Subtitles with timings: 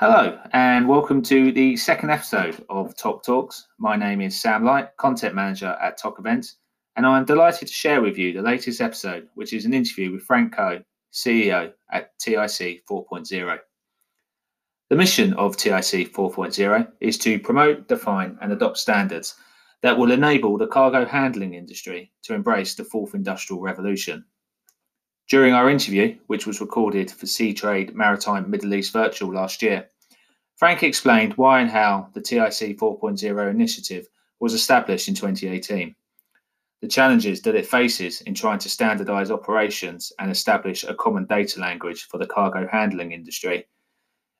[0.00, 3.66] Hello, and welcome to the second episode of TOC Talks.
[3.78, 6.58] My name is Sam Light, Content Manager at TOC Events,
[6.94, 10.22] and I'm delighted to share with you the latest episode, which is an interview with
[10.22, 13.58] Frank Coe, CEO at TIC 4.0.
[14.88, 19.34] The mission of TIC 4.0 is to promote, define, and adopt standards
[19.82, 24.24] that will enable the cargo handling industry to embrace the fourth industrial revolution.
[25.28, 29.90] During our interview, which was recorded for Seatrade Maritime Middle East Virtual last year,
[30.56, 34.08] Frank explained why and how the TIC 4.0 initiative
[34.40, 35.94] was established in 2018,
[36.80, 41.60] the challenges that it faces in trying to standardize operations and establish a common data
[41.60, 43.66] language for the cargo handling industry,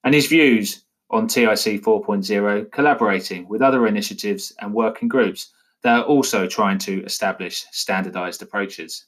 [0.05, 5.53] and his views on TIC 4.0 collaborating with other initiatives and working groups
[5.83, 9.05] that are also trying to establish standardized approaches.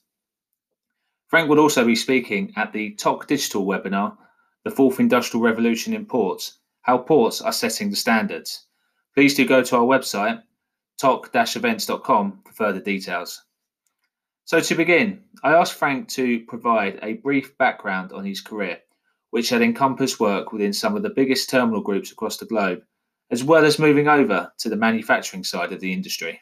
[1.31, 4.17] Frank will also be speaking at the TOC Digital webinar,
[4.65, 8.67] The Fourth Industrial Revolution in Ports, How Ports Are Setting the Standards.
[9.15, 10.43] Please do go to our website,
[11.01, 13.45] toc-events.com, for further details.
[14.45, 18.79] So to begin, I asked Frank to provide a brief background on his career,
[19.31, 22.83] which had encompassed work within some of the biggest terminal groups across the globe,
[23.31, 26.41] as well as moving over to the manufacturing side of the industry.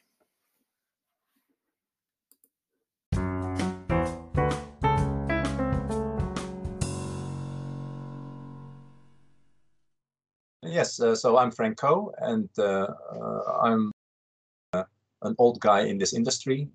[10.69, 13.91] Yes, uh, so I'm Frank Coe, and uh, uh, I'm
[14.75, 14.85] uh,
[15.23, 16.69] an old guy in this industry,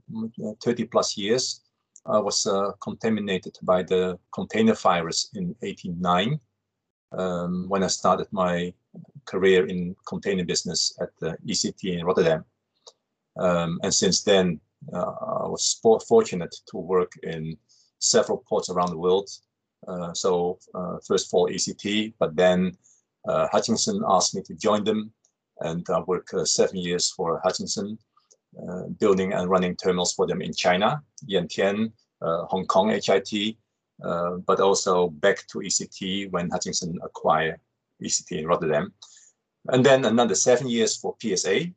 [0.44, 1.62] uh, 30 plus years.
[2.08, 6.40] I was uh, contaminated by the container virus in 89
[7.12, 8.74] um, when I started my
[9.26, 12.44] career in container business at the ECT in Rotterdam.
[13.38, 14.60] Um, and since then,
[14.92, 17.56] I was fortunate to work in
[18.00, 19.30] several ports around the world.
[20.14, 20.58] so
[21.08, 22.76] first for ECT, but then
[23.28, 25.12] uh, Hutchinson asked me to join them,
[25.60, 27.98] and I worked uh, seven years for Hutchinson,
[28.62, 31.92] uh, building and running terminals for them in China, Yantian,
[32.22, 33.58] Hong Kong HIT,
[34.46, 37.60] but also back to ECT when Hutchinson acquired
[38.02, 38.94] ECT in Rotterdam.
[39.70, 41.68] And then another seven years for PSA,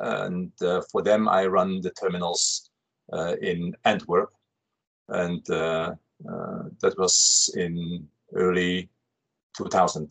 [0.00, 2.70] and uh, for them I run the terminals
[3.12, 4.30] uh, in Antwerp,
[5.08, 5.94] and uh,
[6.80, 8.88] that was in early
[9.56, 10.10] 2000.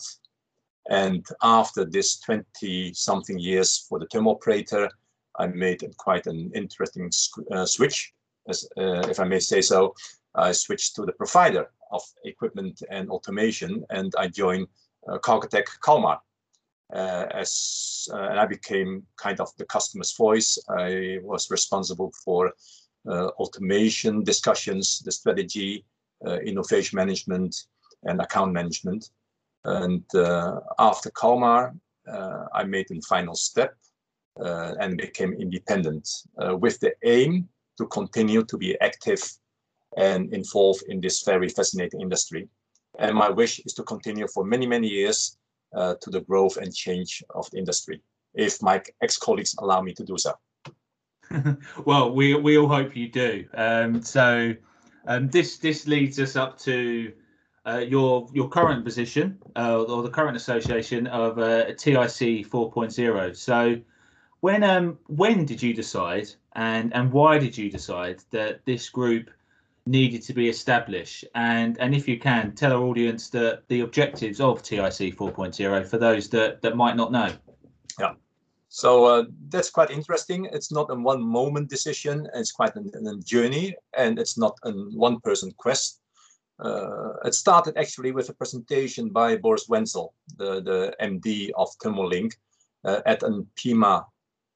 [0.90, 4.90] And after this 20 something years for the term operator,
[5.38, 7.10] I made quite an interesting
[7.52, 8.14] uh, switch,
[8.48, 9.94] as, uh, if I may say so.
[10.36, 14.68] I switched to the provider of equipment and automation, and I joined
[15.08, 16.20] uh, Kalmar.
[16.92, 20.58] Uh, as uh, and I became kind of the customer's voice.
[20.70, 22.52] I was responsible for
[23.08, 25.86] uh, automation discussions, the strategy,
[26.26, 27.56] uh, innovation management,
[28.04, 29.12] and account management.
[29.70, 31.76] And uh, after Kalmar,
[32.12, 33.76] uh, I made the final step
[34.44, 37.48] uh, and became independent with the aim
[37.78, 39.22] to continue to be active
[39.98, 42.48] and involved in this very fascinating industry.
[42.98, 45.38] And my wish is to continue for many, many years
[45.76, 48.02] uh, to the growth and change of the industry,
[48.34, 50.34] if my ex-colleagues allow me to do so.
[51.86, 53.46] well, we we all hope you do.
[53.54, 54.56] Um, so
[55.06, 57.14] um, this this leads us up to
[57.70, 63.36] uh, your your current position uh, or the current association of uh, TIC 4.0.
[63.36, 63.80] So,
[64.40, 69.30] when um when did you decide and and why did you decide that this group
[69.86, 71.26] needed to be established?
[71.36, 75.98] And and if you can tell our audience the the objectives of TIC 4.0 for
[75.98, 77.32] those that that might not know.
[78.00, 78.14] Yeah.
[78.70, 80.46] So uh, that's quite interesting.
[80.46, 82.28] It's not a one moment decision.
[82.36, 86.00] It's quite a, a journey, and it's not a one person quest
[86.60, 92.08] uh, it started actually with a presentation by Boris Wenzel, the, the MD of Terminal
[92.08, 92.38] Link,
[92.84, 94.06] uh, at an PEMA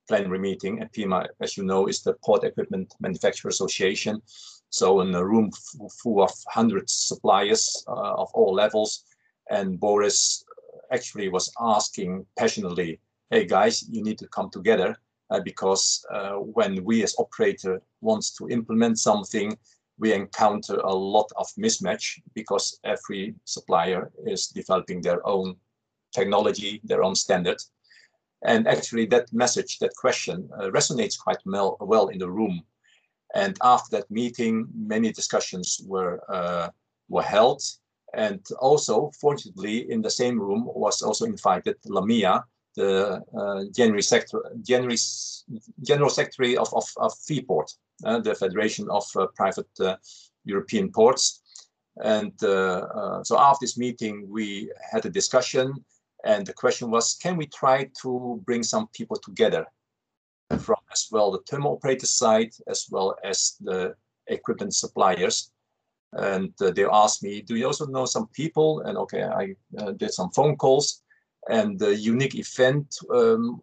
[0.07, 0.81] plenary meeting.
[0.81, 4.21] And PEMA, as you know, is the Port Equipment Manufacturer Association.
[4.69, 5.51] So in a room
[6.01, 9.05] full of hundreds suppliers uh, of all levels.
[9.49, 10.43] And Boris
[10.91, 14.97] actually was asking passionately, hey guys, you need to come together
[15.29, 19.57] uh, because uh, when we as operator wants to implement something,
[19.99, 25.55] we encounter a lot of mismatch because every supplier is developing their own
[26.13, 27.57] technology, their own standard.
[28.45, 32.63] And actually that message, that question uh, resonates quite well, well in the room.
[33.35, 36.69] And after that meeting, many discussions were, uh,
[37.09, 37.63] were held.
[38.13, 42.43] And also, fortunately, in the same room was also invited Lamia,
[42.75, 44.97] the uh, General, Sector, General,
[45.81, 49.95] General Secretary of, of, of FEPORT, the Federation of uh, Private uh,
[50.45, 51.41] European Ports.
[52.03, 55.73] And so after this meeting, we had a discussion
[56.23, 59.65] And the question was, can we try to bring some people together
[60.59, 63.95] from as well the terminal operator side as well as the
[64.27, 65.51] equipment suppliers
[66.13, 69.91] and uh, they asked me, "Do you also know some people?" And okay, I uh,
[69.91, 71.01] did some phone calls,
[71.49, 73.61] and the unique event, um,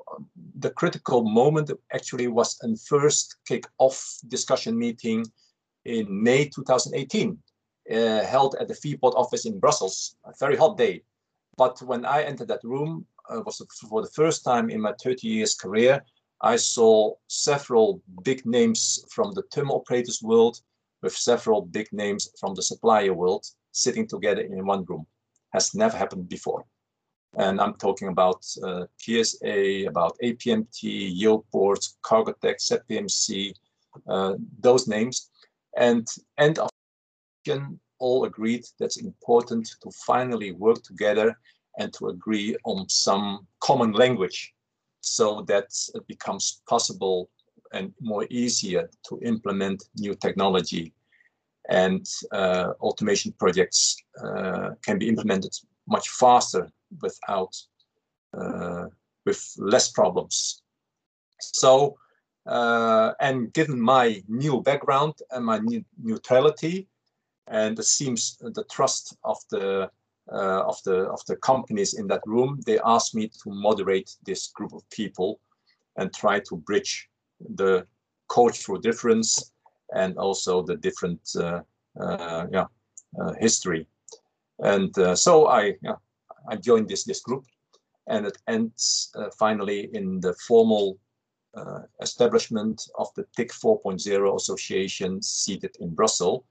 [0.59, 5.25] the critical moment actually was a first kick-off discussion meeting
[5.85, 7.39] in May 2018,
[7.91, 10.17] uh, held at the FEPORT office in Brussels.
[10.25, 11.03] A very hot day,
[11.57, 15.27] but when I entered that room, uh, was for the first time in my 30
[15.27, 16.05] years career,
[16.43, 20.61] I saw several big names from the terminal operators world
[21.03, 25.07] with several big names from the supplier world sitting together in one room.
[25.53, 26.65] Has never happened before.
[27.37, 33.53] And I'm talking about uh, PSA, about APMT, Yilport, Cargotec, ZPMC,
[34.09, 35.31] uh, those names.
[35.77, 36.07] And
[36.39, 36.71] end of
[37.99, 41.39] all agreed that's important to finally work together
[41.79, 44.53] and to agree on some common language
[45.01, 47.31] so that it becomes possible
[47.73, 50.93] and more easier to implement new technology
[51.69, 55.53] and uh, automation projects uh, can be implemented
[55.87, 56.69] much faster
[57.01, 57.57] without
[58.37, 58.87] uh,
[59.27, 60.63] with less problems.
[61.41, 61.97] So,
[62.47, 66.89] uh, and given my new background and my new neutrality,
[67.49, 69.91] and it seems the trust of the
[70.33, 74.49] uh, of the of the companies in that room, they asked me to moderate this
[74.49, 75.41] group of people
[75.97, 77.09] and try to bridge
[77.57, 77.85] the
[78.29, 79.53] cultural difference
[79.93, 81.61] and also the different uh,
[82.01, 82.67] uh, yeah
[83.41, 83.87] history.
[84.61, 85.97] And so I yeah,
[86.49, 87.45] I joined this this group,
[88.07, 90.99] and it ends finally in the formal
[91.55, 96.45] uh, establishment of the TIC 4.0 association seated in Brussels.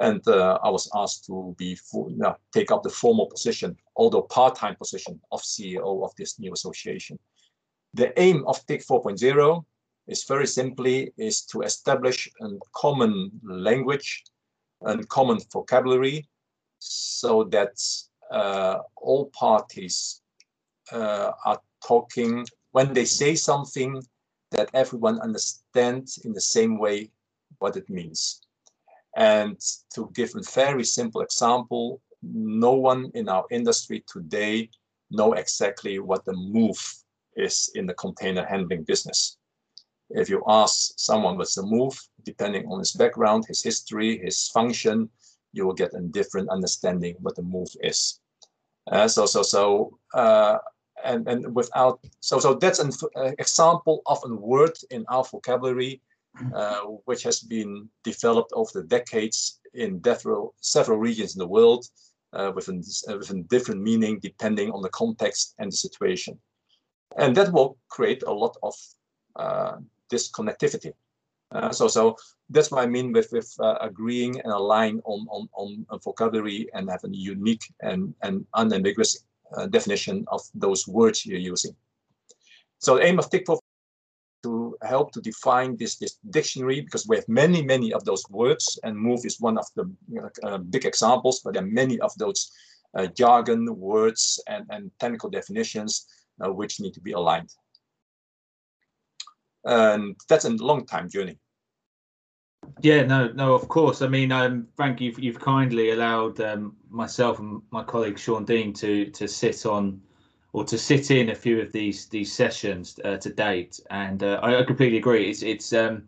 [0.00, 1.76] And uh, I was asked to be
[2.52, 7.18] take up the formal position, although part-time position of CEO of this new association.
[7.94, 9.64] The aim of TIC 4.0
[10.06, 14.24] is very simply is to establish a common language
[14.82, 16.28] and common vocabulary
[16.78, 20.20] so that uh, all parties
[20.92, 24.02] uh, are talking when they say something
[24.50, 27.10] that everyone understands in the same way
[27.58, 28.40] what it means.
[29.16, 29.58] And
[29.94, 34.70] to give a very simple example, no one in our industry today
[35.10, 36.78] know exactly what the move
[37.36, 39.38] is in the container handling business.
[40.10, 45.10] If you ask someone what's the move, depending on his background, his history, his function,
[45.52, 48.20] you will get a different understanding what the move is.
[48.90, 50.58] Uh, so, so, so, uh,
[51.04, 56.00] and and without, so, so that's an uh, example of a word in our vocabulary,
[56.54, 60.02] uh, which has been developed over the decades in
[60.60, 61.86] several regions in the world,
[62.32, 62.74] uh, with a,
[63.16, 66.38] with a different meaning depending on the context and the situation,
[67.16, 68.74] and that will create a lot of
[69.36, 69.76] uh,
[70.10, 70.92] this connectivity.
[71.50, 72.16] Uh, so, so
[72.50, 76.90] that's what I mean with with uh, agreeing and align on on on vocabulary and
[76.90, 79.24] have a unique and and unambiguous
[79.56, 81.74] uh, definition of those words you're using.
[82.78, 83.58] So, the aim of TIC4
[84.44, 88.78] to help to define this this dictionary because we have many many of those words
[88.84, 89.90] and move is one of the
[90.42, 92.52] uh, big examples, but there are many of those
[92.94, 96.06] uh, jargon words and and technical definitions
[96.44, 97.50] uh, which need to be aligned
[99.64, 101.38] and that's a long time journey.
[102.80, 104.02] Yeah, no, no, of course.
[104.02, 108.72] I mean, um, Frank, you've you've kindly allowed um, myself and my colleague Sean Dean
[108.74, 110.00] to to sit on
[110.52, 114.40] or to sit in a few of these these sessions uh, to date, and uh,
[114.42, 115.28] I, completely agree.
[115.28, 116.04] It's it's um,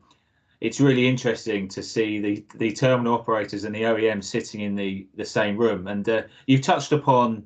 [0.60, 5.06] it's really interesting to see the the terminal operators and the OEM sitting in the
[5.16, 7.44] the same room, and uh, you've touched upon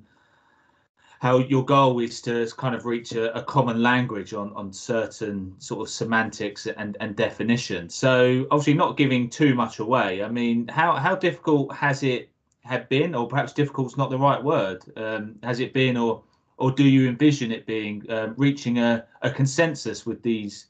[1.24, 5.54] how your goal is to kind of reach a, a, common language on on certain
[5.58, 7.94] sort of semantics and and definitions.
[7.94, 10.22] So obviously not giving too much away.
[10.22, 12.28] I mean, how how difficult has it
[12.64, 14.84] have been, or perhaps difficult is not the right word.
[14.98, 16.22] Um, has it been, or
[16.58, 20.66] or do you envision it being um, reaching a, a consensus with these?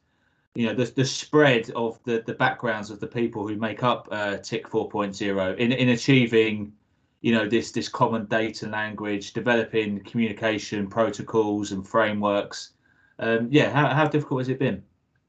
[0.55, 4.07] You know the, the spread of the, the backgrounds of the people who make up
[4.13, 6.73] uh, TIC 4.0 in in achieving
[7.25, 12.75] you know this this common data language, developing communication protocols and frameworks.
[13.19, 14.83] Um, yeah, how how difficult has it been?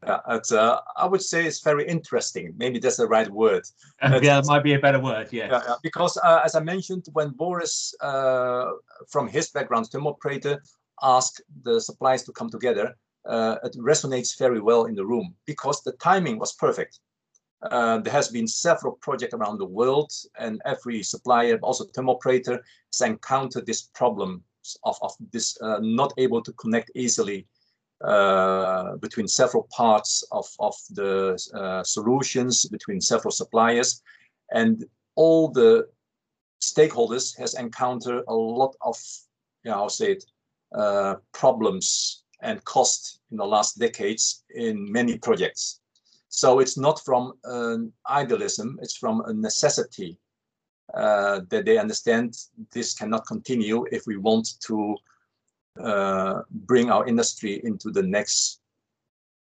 [0.06, 2.54] Yeah, it's, uh, I would say it's very interesting.
[2.58, 3.64] Maybe that's the right word.
[4.02, 5.30] Uh, yeah, it might be a better word.
[5.32, 5.48] Yeah.
[5.50, 8.72] yeah because uh, as I mentioned, when Boris, uh,
[9.08, 10.62] from his background, terminal operator,
[11.02, 12.94] asked the suppliers to come together,
[13.26, 17.00] uh, it resonates very well in the room because the timing was perfect.
[17.72, 22.64] Uh, there has been several projects around the world, and every supplier, also terminal operator,
[22.92, 24.44] has encountered this problem
[24.84, 27.48] of, of this uh, not able to connect easily
[28.04, 34.02] uh, between several parts of, of the uh, solutions, between several suppliers,
[34.52, 35.88] and all the
[36.62, 38.98] stakeholders has encountered a lot of,
[39.64, 40.26] you know, I'll say it,
[40.74, 45.80] uh, problems and cost in the last decades in many projects.
[46.36, 50.18] So it's not from an idealism, it's from a necessity
[50.94, 52.36] uh, that they understand
[52.74, 54.98] this cannot continue if we want to
[55.80, 58.60] uh, bring our industry into the next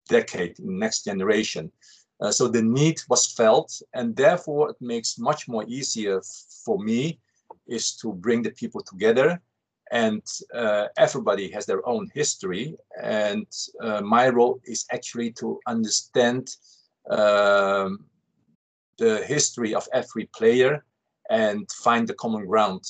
[0.09, 1.71] decade, next generation.
[2.19, 6.21] Uh, so the need was felt, and therefore it makes much more easier
[6.65, 7.17] for me
[7.67, 9.41] is to bring the people together
[9.91, 13.47] and uh, everybody has their own history and
[13.81, 16.49] uh, my role is actually to understand
[17.09, 18.05] um,
[18.97, 20.83] the history of every player
[21.29, 22.83] and find the common ground.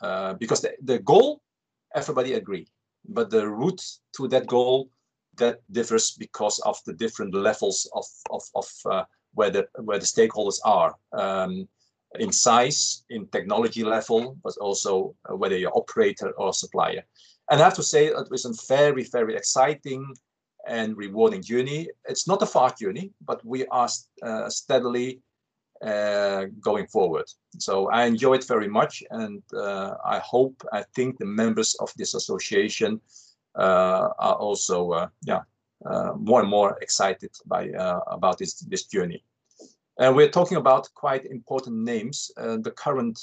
[0.00, 1.42] Uh, because the, the goal,
[1.94, 2.66] everybody agree,
[3.08, 3.84] but the route
[4.16, 4.90] to that goal,
[5.36, 9.04] that differs because of the different levels of, of, of uh,
[9.34, 10.94] where, the, where the stakeholders are.
[11.12, 11.68] Um,
[12.18, 17.02] in size, in technology level, but also uh, whether you're operator or supplier.
[17.50, 20.14] And I have to say it was a very, very exciting
[20.66, 21.88] and rewarding journey.
[22.08, 23.88] It's not a fast journey, but we are
[24.22, 25.20] uh, steadily
[25.82, 27.24] uh, going forward.
[27.58, 31.92] So I enjoy it very much, and uh, I hope, I think the members of
[31.96, 33.00] this association
[33.58, 35.40] uh, are also, uh, yeah,
[35.84, 37.70] uh, more and more excited by
[38.06, 39.24] about this this journey.
[39.98, 42.30] And we're talking about quite important names.
[42.36, 43.18] the current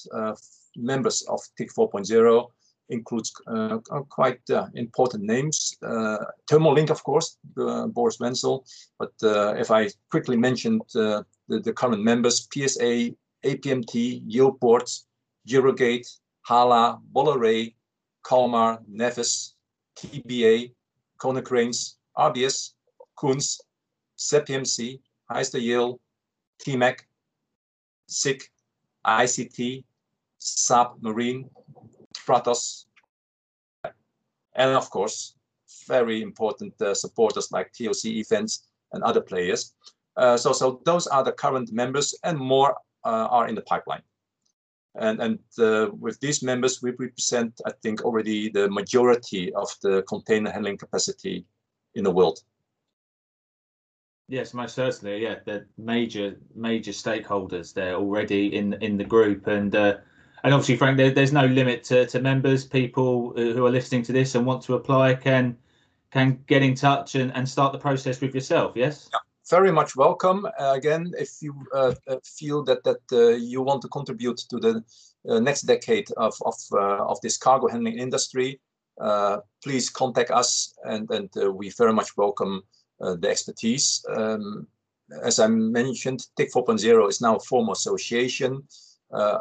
[0.75, 2.51] members of TIC 4.0
[2.89, 3.77] includes uh,
[4.09, 5.77] quite uh, important names.
[5.85, 6.17] Uh,
[6.49, 8.65] Terminal Link, of course, Boris Wenzel.
[8.97, 9.11] But
[9.57, 13.11] if I quickly mentioned the, the, current members, PSA,
[13.45, 15.03] APMT, Yilport,
[15.47, 16.07] Eurogate,
[16.41, 17.73] Hala, Bolloré,
[18.23, 19.55] Kalmar, Navis,
[19.97, 20.71] TBA,
[21.19, 22.73] Konecranes, RBS,
[23.17, 23.59] Kunz,
[24.17, 24.99] ZPMC,
[25.31, 25.99] Hyster-Yale,
[26.65, 26.99] TMEIC,
[28.07, 28.49] SICK,
[29.05, 29.83] ICT,
[30.39, 31.49] Saab Marine,
[32.29, 32.85] Stratos,
[34.55, 35.35] and of course,
[35.87, 39.73] very important uh, supporters like TOC events and other players.
[40.17, 44.01] Uh, so, so those are the current members and more uh, are in the pipeline.
[44.95, 50.03] And, and uh, with these members, we represent, I think, already the majority of the
[50.03, 51.45] container handling capacity
[51.95, 52.39] in the world.
[54.27, 55.23] Yes, most certainly.
[55.23, 59.97] Yeah, the major major stakeholders there already in in the group, and uh,
[60.43, 62.65] and obviously, Frank, there, there's no limit to, to members.
[62.65, 65.57] People uh, who are listening to this and want to apply can
[66.11, 68.71] can get in touch and, and start the process with yourself.
[68.75, 69.09] Yes.
[69.13, 69.19] Yeah,
[69.49, 70.47] very much welcome.
[70.59, 74.59] Uh, again, if you uh, uh feel that that uh, you want to contribute to
[74.59, 74.83] the
[75.29, 78.59] uh, next decade of of of this cargo handling industry,
[79.63, 82.63] please contact us, and and we very much welcome
[82.99, 84.05] the expertise.
[84.09, 84.67] Um,
[85.23, 88.63] as I mentioned, TIC 4.0 is now a formal association.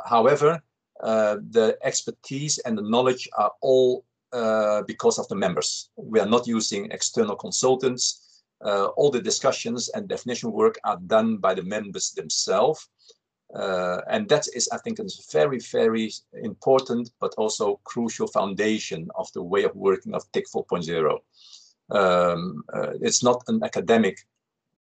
[0.06, 0.62] however,
[1.00, 5.88] the expertise and the knowledge are all uh, because of the members.
[5.96, 8.42] We are not using external consultants.
[8.62, 12.88] Uh, all the discussions and definition work are done by the members themselves.
[13.54, 16.12] Uh, and that is, I think, a very, very
[16.42, 21.18] important, but also crucial foundation of the way of working of TIC 4.0.
[21.90, 24.18] Um, uh, it's not an academic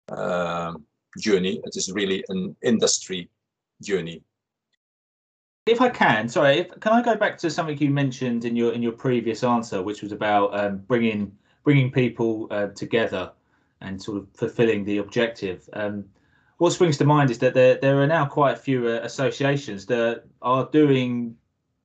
[0.09, 0.73] uh,
[1.17, 3.29] journey, it is really an industry
[3.81, 4.21] journey
[5.65, 8.73] if I can, sorry, if, can I go back to something you mentioned in your
[8.73, 13.31] in your previous answer, which was about um, bringing bringing people uh, together
[13.81, 15.69] and sort of fulfilling the objective.
[15.73, 16.05] Um,
[16.57, 19.85] what springs to mind is that there there are now quite a few uh, associations
[19.87, 21.35] that are doing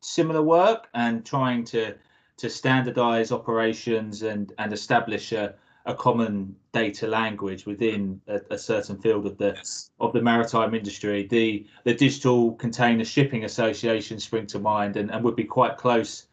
[0.00, 1.95] similar work and trying to
[2.38, 5.54] to standardize operations and and establish a,
[5.86, 9.90] a common data language within a, a certain field of the yes.
[10.00, 11.26] of the maritime industry.
[11.26, 16.26] The the Digital Container Shipping Association spring to mind and, and would be quite close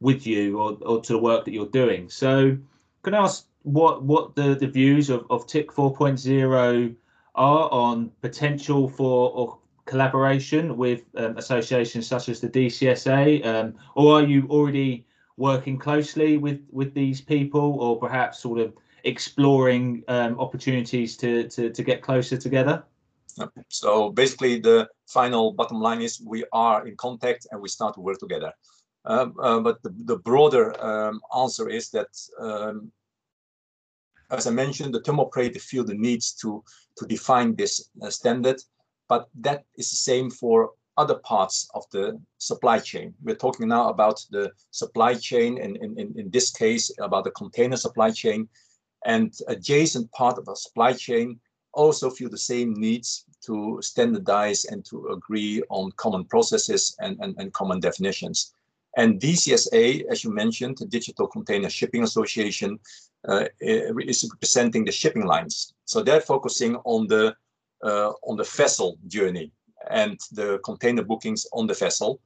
[0.00, 2.08] with you or, or to the work that you're doing.
[2.08, 2.56] So
[3.02, 6.94] can I ask what what the, the views of, of TIC 4.0
[7.34, 14.20] are on potential for or collaboration with um, associations such as the DCSA, um, or
[14.20, 15.06] are you already
[15.38, 21.70] working closely with with these people, or perhaps sort of exploring um, opportunities to, to
[21.70, 22.84] to get closer together?
[23.68, 28.00] So basically, the final bottom line is we are in contact and we start to
[28.00, 28.52] work together.
[29.04, 32.08] Um, uh, but the, the broader um, answer is that,
[32.40, 32.90] um,
[34.30, 36.62] as I mentioned, the terminal operator field needs to
[36.98, 38.60] to define this uh, standard,
[39.08, 43.14] but that is the same for other parts of the supply chain.
[43.22, 48.10] We're talking now about the supply chain, and in, this case, about the container supply
[48.10, 48.48] chain,
[49.06, 51.40] and adjacent part of the supply chain
[51.72, 57.36] also feel the same needs to standardize and to agree on common processes and, and,
[57.38, 58.52] and common definitions.
[58.96, 62.80] And DCSA, as you mentioned, the Digital Container Shipping Association,
[63.28, 65.72] uh, is representing the shipping lines.
[65.84, 67.34] So they're focusing on the
[67.84, 69.52] uh, on the vessel journey
[69.90, 72.20] and the container bookings on the vessel.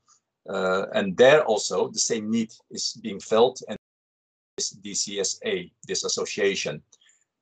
[0.48, 3.78] Uh, and there also the same need is being felt and
[4.56, 6.82] this DCSA, this association.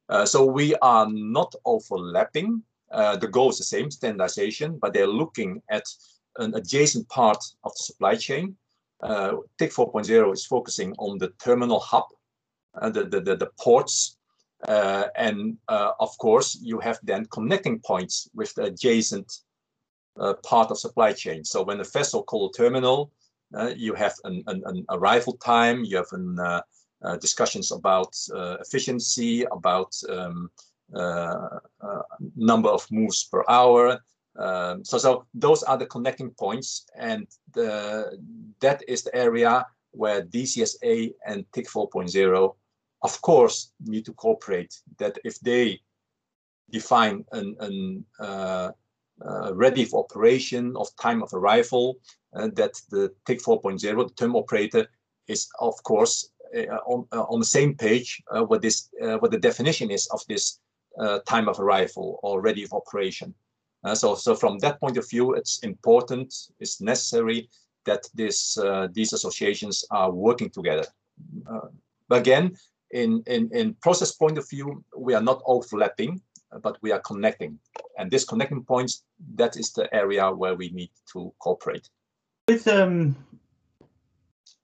[0.09, 2.62] Uh, so we are not overlapping.
[2.90, 5.85] Uh, the goal is the same, standardization, but they're looking at
[6.37, 8.57] an adjacent part of the supply chain.
[9.02, 12.05] Uh, TIC 4.0 is focusing on the terminal hub,
[12.81, 14.19] uh, the, the, the, the, ports,
[14.69, 19.33] uh, and uh, of course, you have then connecting points with the adjacent
[20.42, 21.44] part of supply chain.
[21.44, 23.10] So when a vessel call a terminal,
[23.54, 26.62] uh, you have an, an, an, arrival time, you have an, uh,
[27.02, 30.50] uh discussions about uh, efficiency, about um,
[32.36, 34.00] number of moves per hour.
[34.38, 38.18] Um, so, so those are the connecting points, and the,
[38.60, 42.54] that is the area where DCSA and TIC 4.0,
[43.02, 44.74] of course, need to cooperate.
[44.98, 45.80] That if they
[46.70, 48.70] define an, an uh, uh,
[49.52, 51.98] ready for operation of time of arrival,
[52.34, 54.86] uh, that the TIC 4.0, the term operator,
[55.26, 58.88] is of course uh, on, uh, on the same page uh, what this
[59.20, 60.58] what the definition is of this
[61.26, 63.34] time of arrival or ready for operation.
[63.94, 67.48] so, so from that point of view, it's important, it's necessary
[67.86, 68.58] that this
[68.92, 70.84] these associations are working together.
[72.10, 72.56] again,
[72.90, 76.20] in, in, in process point of view, we are not overlapping
[76.62, 77.59] but we are connecting.
[77.98, 81.88] And this connecting points, that is the area where we need to cooperate.
[82.48, 83.16] With um,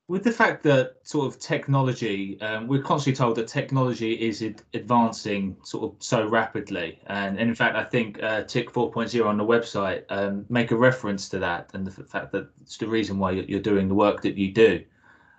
[0.08, 4.62] with the fact that sort of technology, um, we're constantly told that technology is ad-
[4.72, 9.36] advancing sort of so rapidly, and, and in fact, I think uh, TIC 4.0 on
[9.36, 13.18] the website um, make a reference to that, and the fact that it's the reason
[13.18, 14.84] why you're doing the work that you do.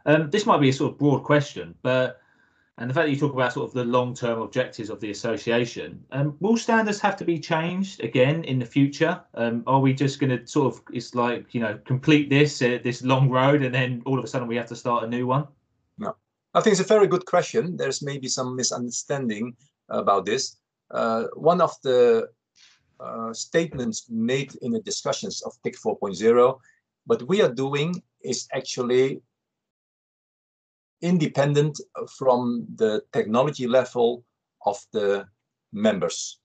[0.05, 2.21] Um, this might be a sort of broad question, but
[2.79, 6.03] and the fact that you talk about sort of the long-term objectives of the association,
[6.11, 9.19] um, will standards have to be changed again in the future?
[9.33, 12.77] Um, are we just going to sort of, it's like, you know, complete this, uh,
[12.83, 15.25] this long road and then all of a sudden we have to start a new
[15.25, 15.47] one?
[15.97, 16.15] No,
[16.53, 17.77] I think it's a very good question.
[17.77, 19.55] There's maybe some misunderstanding
[19.89, 20.57] about this.
[20.91, 22.29] Uh, one of the
[22.99, 26.59] uh, statements made in the discussions of TIC 4.0,
[27.05, 29.21] what we are doing is actually
[31.01, 31.79] independent
[32.17, 34.23] from the technology level
[34.65, 35.25] of the
[35.71, 36.39] members.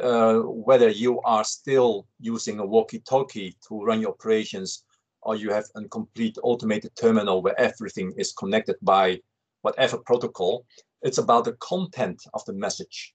[0.00, 4.84] Uh, whether you are still using a walkie-talkie to run your operations
[5.22, 9.20] or you have a complete automated terminal where everything is connected by
[9.62, 10.64] whatever protocol,
[11.02, 13.14] it's about the content of the message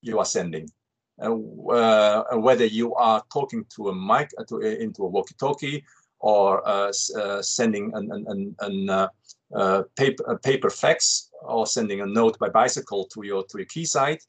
[0.00, 0.68] you are sending.
[1.22, 1.34] Uh,
[1.70, 5.84] uh, whether you are talking to a mic uh, to, into a walkie-talkie
[6.20, 9.08] or uh, uh, sending an, an, an, an uh,
[9.96, 14.20] paper, paper fax or sending a note by bicycle to your to your quayside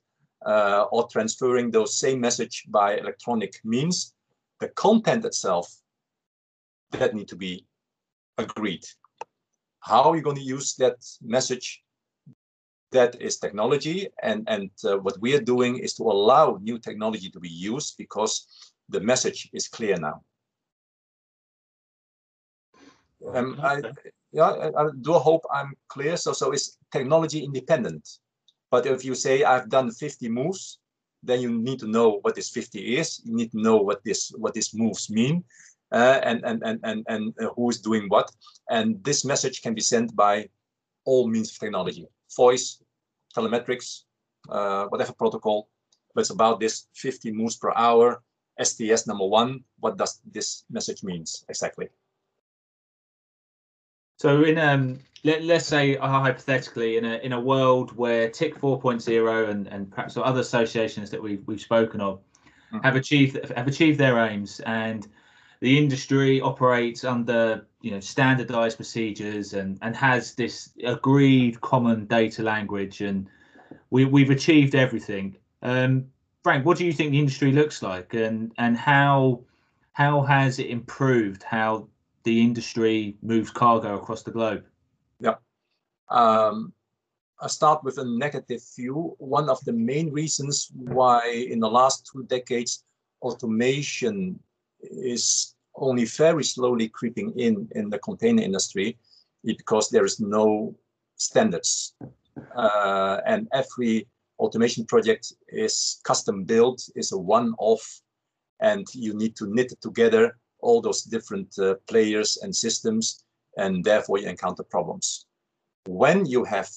[0.46, 4.14] uh, or transferring those same message by electronic means,
[4.60, 5.74] the content itself
[6.92, 7.66] that need to be
[8.38, 8.86] agreed.
[9.82, 11.84] How are you going to use that message?
[12.92, 17.30] That is technology, and and uh, what we are doing is to allow new technology
[17.30, 18.48] to be used because
[18.90, 20.24] the message is clear now.
[23.32, 23.84] Um, I,
[24.32, 26.18] yeah, I, I do hope I'm clear.
[26.18, 28.08] So, so it's technology independent.
[28.72, 30.80] But if you say I've done 50 moves,
[31.24, 33.22] then you need to know what this 50 is.
[33.26, 35.44] You need to know what this what these moves mean,
[35.92, 38.32] uh, and and and and and uh, who is doing what.
[38.70, 40.50] And this message can be sent by
[41.06, 42.06] all means of technology:
[42.38, 42.82] voice,
[43.36, 44.04] telemetrics,
[44.50, 45.70] uh, whatever protocol.
[46.14, 48.22] But it's about this 50 moves per hour.
[48.62, 49.64] STS number one.
[49.80, 51.90] What does this message means exactly?
[54.20, 58.60] So in um, let, us say uh, hypothetically in a in a world where TIC
[58.60, 62.80] 4.0 and and perhaps other associations that we've we've spoken of mm-hmm.
[62.80, 65.08] have achieved have achieved their aims and
[65.62, 72.44] the industry operates under you know standardized procedures and and has this agreed common data
[72.44, 73.30] language and
[73.90, 75.38] we we've achieved everything.
[75.62, 76.08] Um,
[76.44, 79.44] Frank, what do you think the industry looks like and and how
[79.94, 81.88] how has it improved how
[82.24, 84.66] the industry moves cargo across the globe?
[85.20, 85.36] Yeah.
[86.10, 86.74] Um,
[87.42, 89.16] I start with a negative view.
[89.20, 92.84] One of the main reasons why in the last two decades
[93.22, 94.40] automation
[94.82, 98.98] is only very slowly creeping in in the container industry
[99.44, 100.76] is because there is no
[101.16, 101.94] standards.
[102.56, 104.08] Uh, and every
[104.40, 108.02] automation project is custom built, is a one-off,
[108.60, 113.24] and you need to knit it together all those different uh, players and systems,
[113.58, 115.26] and therefore you encounter problems.
[115.86, 116.70] When you have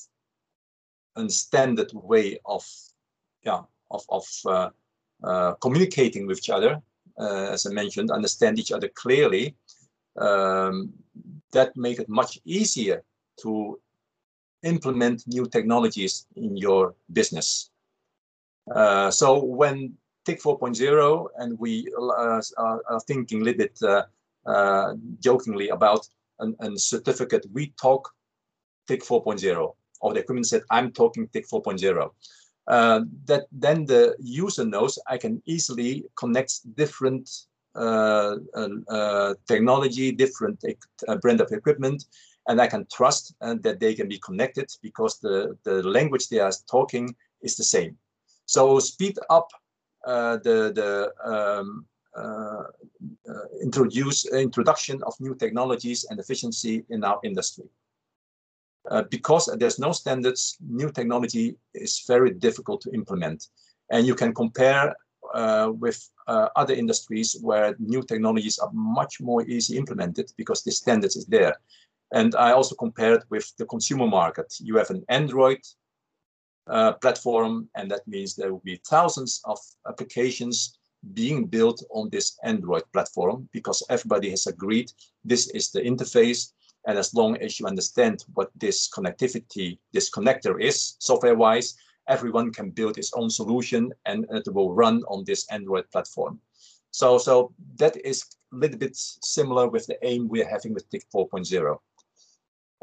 [1.16, 2.64] a standard way of,
[3.42, 4.70] yeah, of, of uh,
[5.22, 6.80] uh, communicating with each other,
[7.18, 9.54] uh, as I mentioned, understand each other clearly,
[10.16, 10.92] um,
[11.52, 13.02] that make it much easier
[13.42, 13.78] to
[14.62, 17.70] implement new technologies in your business.
[18.74, 24.02] Uh, so when TIC 4.0, and we uh, are thinking a little bit uh,
[24.46, 26.06] uh, jokingly about
[26.40, 28.10] a certificate, we talk
[28.88, 32.10] TIC 4.0, or the equipment said, I'm talking TIC 4.0.
[32.66, 37.28] Uh, that then the user knows I can easily connect different
[37.74, 38.36] uh,
[38.88, 40.64] uh, technology, different
[41.20, 42.04] brand of equipment,
[42.48, 46.52] and I can trust that they can be connected because the, the language they are
[46.70, 47.96] talking is the same.
[48.46, 49.61] So speed up uh,
[50.06, 52.64] the the um, uh,
[53.26, 57.64] uh, introduce introduction of new technologies and efficiency in our industry.
[58.90, 63.48] Uh, because there's no standards, new technology is very difficult to implement.
[63.90, 64.94] And you can compare
[65.32, 70.72] uh, with uh, other industries where new technologies are much more easy implemented because the
[70.72, 71.56] standards is there.
[72.12, 74.52] And I also compared with the consumer market.
[74.60, 75.60] You have an Android
[76.68, 80.78] uh, platform, and that means there will be thousands of applications
[81.14, 84.92] being built on this Android platform because everybody has agreed
[85.24, 86.52] this is the interface.
[86.86, 91.74] And as long as you understand what this connectivity, this connector is software-wise,
[92.08, 96.40] everyone can build its own solution and it will run on this Android platform.
[96.90, 101.04] So, so that is a little bit similar with the aim we're having with TIC
[101.14, 101.78] 4.0.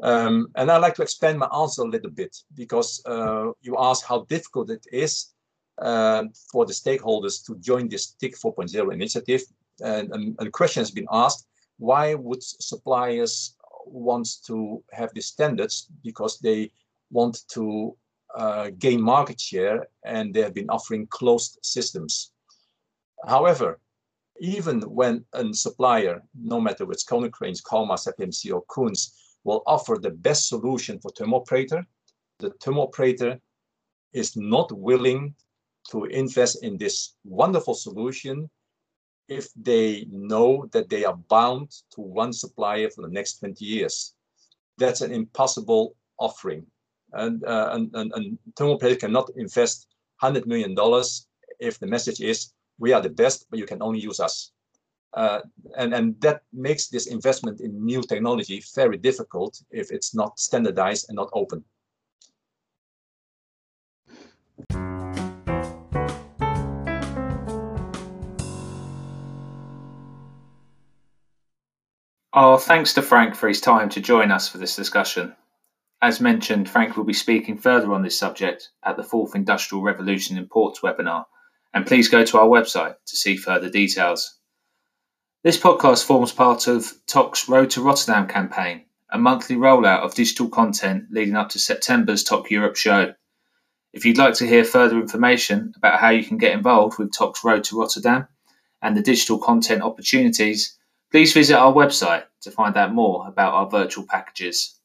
[0.02, 4.06] Um, and I'd like to expand my answer a little bit because uh, you asked
[4.06, 5.34] how difficult it is
[5.82, 9.42] uh, for the stakeholders to join this TIC 4.0 initiative.
[9.84, 15.28] And, and, and, a question has been asked, why would suppliers want to have these
[15.28, 15.88] standards?
[16.04, 16.72] Because they
[17.12, 17.96] want to
[18.36, 22.32] uh, gain market share and they have been offering closed systems.
[23.26, 23.80] However,
[24.40, 29.98] even when a supplier, no matter whether it's Konecranes, Kalmar, FMC, or Kunz, will offer
[30.02, 31.86] the best solution for terminal operator,
[32.40, 33.40] the terminal operator
[34.14, 35.36] is not willing
[35.92, 38.50] to invest in this wonderful solution
[39.28, 44.16] if they know that they are bound to one supplier for the next 20 years.
[44.78, 46.66] That's an impossible offering.
[47.14, 49.88] And, uh, and, and, and operator cannot invest
[50.22, 50.76] $100 million
[51.60, 54.52] if the message is, we are the best, but you can only use us.
[55.14, 55.42] Uh,
[55.78, 61.08] and, and that makes this investment in new technology very difficult if it's not standardized
[61.10, 61.64] and not open.
[72.32, 75.36] Oh, thanks to Frank for his time to join us for this discussion.
[76.02, 80.38] As mentioned, Frank will be speaking further on this subject at the Fourth Industrial Revolution
[80.38, 81.26] in Ports webinar,
[81.74, 84.39] and please go to our website to see further details.
[85.42, 90.50] This podcast forms part of TOC's Road to Rotterdam campaign, a monthly rollout of digital
[90.50, 93.14] content leading up to September's TOC Europe show.
[93.94, 97.42] If you'd like to hear further information about how you can get involved with TOC's
[97.42, 98.28] Road to Rotterdam
[98.82, 100.78] and the digital content opportunities,
[101.10, 104.78] please visit our website to find out more about our virtual packages.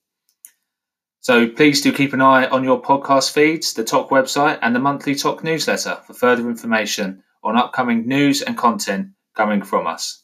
[1.18, 4.78] So please do keep an eye on your podcast feeds, the TOC website, and the
[4.78, 10.23] monthly TOC newsletter for further information on upcoming news and content coming from us.